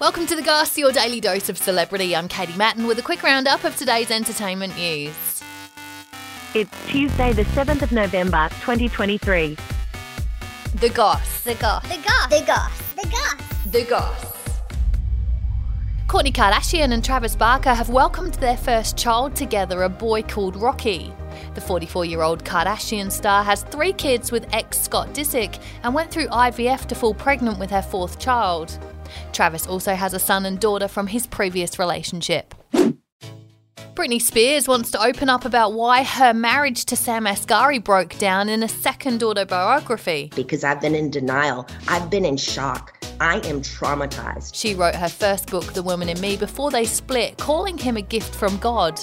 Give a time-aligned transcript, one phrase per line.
[0.00, 2.16] Welcome to The Goss, your daily dose of celebrity.
[2.16, 5.42] I'm Katie Mattin with a quick roundup of today's entertainment news.
[6.54, 9.58] It's Tuesday, the 7th of November, 2023.
[10.76, 11.42] The Goss.
[11.42, 11.86] The goss.
[11.86, 12.30] The goss.
[12.30, 12.94] The goss.
[12.94, 13.70] The goss.
[13.70, 14.24] The Goss.
[16.06, 21.12] Kourtney Kardashian and Travis Barker have welcomed their first child together, a boy called Rocky.
[21.54, 26.10] The 44 year old Kardashian star has three kids with ex Scott Disick and went
[26.10, 28.78] through IVF to fall pregnant with her fourth child.
[29.32, 32.54] Travis also has a son and daughter from his previous relationship.
[33.94, 38.48] Britney Spears wants to open up about why her marriage to Sam Asghari broke down
[38.48, 40.30] in a second autobiography.
[40.34, 41.66] because I've been in denial.
[41.88, 42.96] I've been in shock.
[43.20, 44.54] I am traumatized.
[44.54, 48.02] She wrote her first book, The Woman in Me, before they split, calling him a
[48.02, 48.98] gift from God.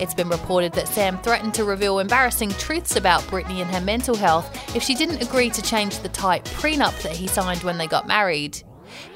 [0.00, 4.16] It's been reported that Sam threatened to reveal embarrassing truths about Britney and her mental
[4.16, 7.86] health if she didn't agree to change the tight prenup that he signed when they
[7.86, 8.60] got married.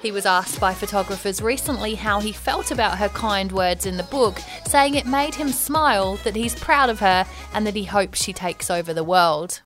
[0.02, 4.02] He was asked by photographers recently how he felt about her kind words in the
[4.04, 8.22] book, saying it made him smile, that he's proud of her, and that he hopes
[8.22, 9.62] she takes over the world.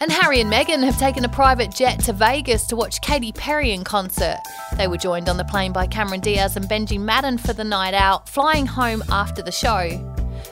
[0.00, 3.72] And Harry and Meghan have taken a private jet to Vegas to watch Katy Perry
[3.72, 4.38] in concert.
[4.76, 7.94] They were joined on the plane by Cameron Diaz and Benji Madden for the night
[7.94, 9.88] out, flying home after the show.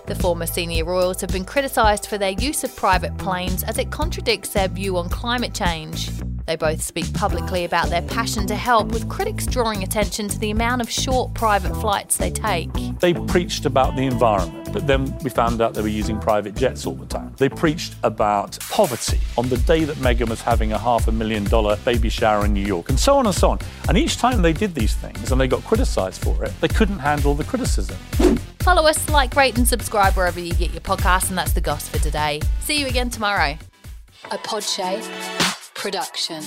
[0.06, 3.92] The former senior royals have been criticised for their use of private planes as it
[3.92, 6.10] contradicts their view on climate change.
[6.46, 10.52] They both speak publicly about their passion to help, with critics drawing attention to the
[10.52, 12.70] amount of short private flights they take.
[13.00, 16.86] They preached about the environment, but then we found out they were using private jets
[16.86, 17.34] all the time.
[17.36, 21.42] They preached about poverty on the day that Meghan was having a half a million
[21.44, 23.58] dollar baby shower in New York, and so on and so on.
[23.88, 27.00] And each time they did these things and they got criticized for it, they couldn't
[27.00, 27.96] handle the criticism.
[28.60, 31.88] Follow us, like, rate, and subscribe wherever you get your podcasts, and that's the goss
[31.88, 32.40] for today.
[32.60, 33.58] See you again tomorrow.
[34.30, 35.45] A Podshape
[35.76, 36.42] production.